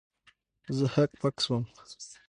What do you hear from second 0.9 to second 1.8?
هک پک سوم.